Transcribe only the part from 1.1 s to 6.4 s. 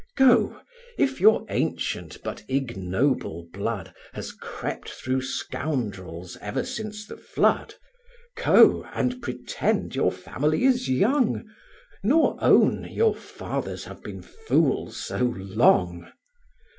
your ancient, but ignoble blood Has crept through scoundrels